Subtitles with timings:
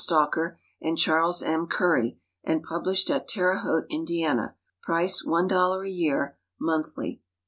[0.03, 1.67] Stalker and Charles M.
[1.67, 7.21] Curry, and published atTerre Haute, Indiana, price $1.00 a year, monthly.